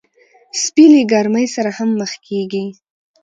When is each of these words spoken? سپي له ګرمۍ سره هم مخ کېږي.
سپي 0.63 0.85
له 0.91 1.01
ګرمۍ 1.11 1.45
سره 1.55 1.69
هم 1.77 1.89
مخ 1.99 2.11
کېږي. 2.27 2.65